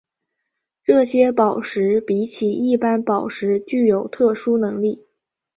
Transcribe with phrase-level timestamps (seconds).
[0.83, 5.05] 这些宝石比起一般宝石具有特殊能力。